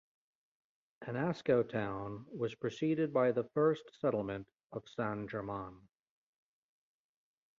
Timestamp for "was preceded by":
2.35-3.31